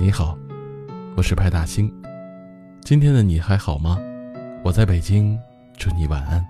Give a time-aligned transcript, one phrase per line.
[0.00, 0.38] 你好，
[1.16, 1.92] 我是派大星。
[2.82, 3.98] 今天的你还好吗？
[4.62, 5.36] 我在北京，
[5.76, 6.46] 祝你晚安。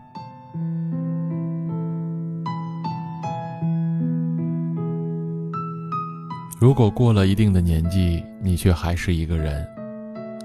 [6.60, 9.66] 如果过了一定的年纪，你却还是一个人，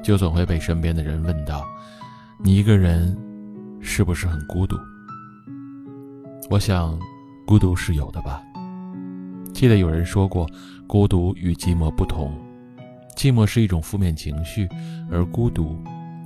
[0.01, 1.61] 就总会被身边的人问到
[2.42, 3.14] ：“你一个人
[3.82, 4.78] 是不是很孤独？”
[6.50, 6.97] 我想，
[7.46, 8.42] 孤独是有的吧。
[9.54, 10.50] 记得有人说过，
[10.88, 12.33] 孤独与寂寞不同，
[13.16, 14.68] 寂寞是一种负面情绪，
[15.10, 15.78] 而孤独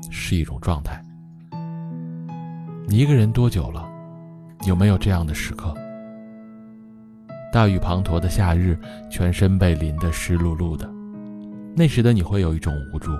[0.09, 1.03] 是一种状态。
[2.87, 3.87] 你一个人多久了？
[4.65, 5.73] 有没有这样的时刻？
[7.51, 8.77] 大雨滂沱的夏日，
[9.09, 10.89] 全身被淋得湿漉漉的，
[11.75, 13.11] 那时的你会有一种无助，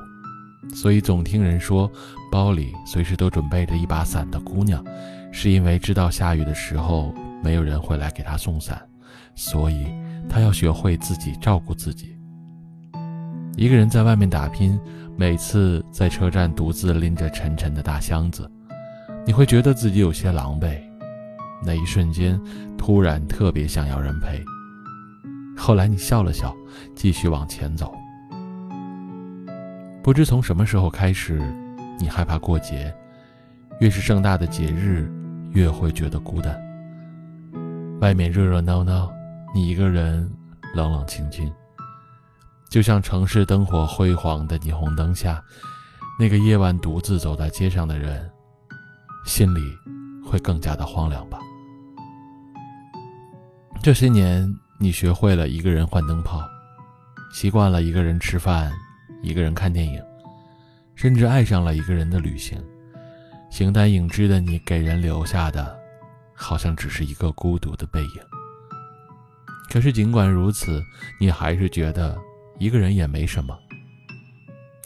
[0.74, 1.90] 所以总听人说，
[2.32, 4.84] 包里随时都准备着一把伞的姑娘，
[5.32, 8.82] 是因为知道下雨的时候没有人会来给她送伞，
[9.36, 9.86] 所以
[10.28, 12.17] 她要学会自己照顾自己。
[13.58, 14.80] 一个人在外面打拼，
[15.18, 18.48] 每次在车站独自拎着沉沉的大箱子，
[19.26, 20.80] 你会觉得自己有些狼狈。
[21.66, 22.40] 那一瞬间，
[22.78, 24.40] 突然特别想要人陪。
[25.58, 26.56] 后来你笑了笑，
[26.96, 27.92] 继续往前走。
[30.04, 31.42] 不知从什么时候开始，
[32.00, 32.94] 你害怕过节，
[33.80, 35.12] 越是盛大的节日，
[35.50, 36.56] 越会觉得孤单。
[38.02, 39.12] 外面热热闹闹，
[39.52, 40.30] 你一个人
[40.76, 41.52] 冷冷清清，
[42.70, 45.42] 就像城市灯火辉煌的霓虹灯下，
[46.20, 48.30] 那个夜晚独自走在街上的人，
[49.26, 49.62] 心里
[50.26, 51.40] 会更加的荒凉吧。
[53.82, 54.46] 这些年，
[54.80, 56.42] 你学会了一个人换灯泡，
[57.32, 58.72] 习惯了一个人吃饭，
[59.22, 60.02] 一个人看电影，
[60.96, 62.62] 甚至爱上了一个人的旅行。
[63.50, 65.80] 形单影只的你，给人留下的，
[66.34, 68.22] 好像只是一个孤独的背影。
[69.70, 70.84] 可是尽管如此，
[71.18, 72.18] 你还是觉得
[72.60, 73.58] 一个人也没什么，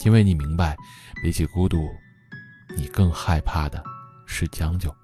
[0.04, 0.76] 因为你明白，
[1.22, 1.88] 比起孤独，
[2.76, 3.82] 你更害怕的
[4.26, 4.94] 是将就。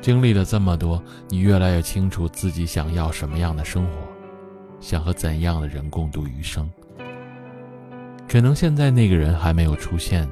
[0.00, 3.92] 经历了这么多，你越来越清楚自己想要什么样的生活，
[4.80, 6.68] 想和怎样的人共度余生。
[8.28, 10.28] 可能现在那个人还没有出现，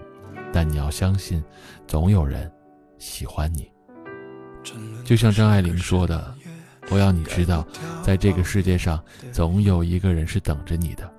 [0.53, 1.43] 但你要相信，
[1.87, 2.51] 总有人
[2.99, 3.71] 喜欢你。
[5.05, 6.35] 就像张爱玲说的
[6.91, 7.67] ：“我要你知道，
[8.03, 9.01] 在这个世界上，
[9.33, 11.11] 总有一个人是等着你的，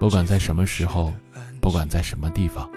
[0.00, 1.12] 不管在什么时候，
[1.60, 2.68] 不管在什么地方，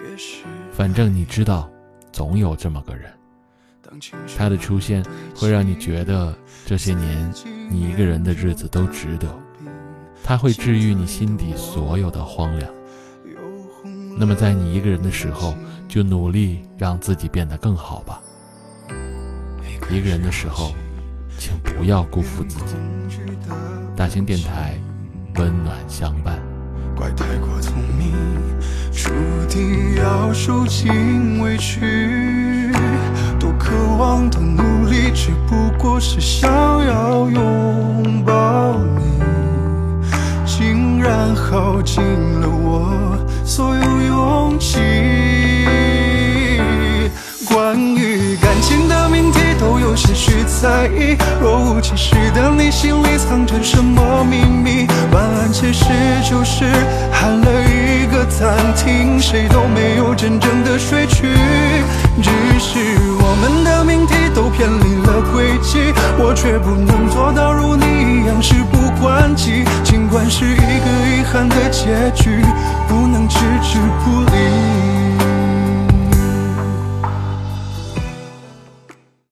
[0.70, 1.68] 反正你知道，
[2.12, 3.10] 总有这么个人。”
[4.38, 5.04] 他的出现
[5.34, 6.32] 会让你觉得
[6.64, 7.32] 这些年
[7.68, 9.26] 你一个人的日子都值得，
[10.22, 12.70] 他会治愈你心底所有的荒凉。
[14.16, 15.56] 那么在你一个人的时候，
[15.88, 18.22] 就努力让自己变得更好吧。
[19.90, 20.72] 一个人的时候，
[21.78, 22.74] 不要辜负自己。
[23.96, 24.78] 大型电台，
[25.36, 26.38] 温暖相伴。
[26.96, 28.12] 怪太过聪明，
[28.92, 29.10] 注
[29.48, 32.70] 定要受尽委屈。
[33.38, 36.50] 多渴望的努力，只不过是想
[36.84, 39.02] 要拥抱你，
[40.44, 42.02] 竟然耗尽
[42.40, 44.78] 了我所有勇气。
[51.80, 54.86] 其实的你，心里藏着什么秘密？
[55.12, 55.86] 晚安其实
[56.28, 56.66] 就是
[57.10, 61.26] 喊了一个暂停，谁都没有真正的睡去，
[62.22, 62.78] 只是。
[63.22, 67.84] 我们的命题都偏离了轨迹，我却不能做到如你
[68.20, 69.64] 一样事不关己。
[69.82, 72.44] 尽管是一个遗憾的结局，
[72.86, 74.29] 不能置之不理。